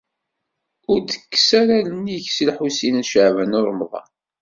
Ur 0.91 0.99
d-tekkes 1.01 1.49
ara 1.61 1.73
allen-ik 1.79 2.25
si 2.35 2.43
Lḥusin 2.49 2.97
n 3.03 3.07
Caɛban 3.11 3.57
u 3.59 3.61
Ṛemḍan. 3.67 4.09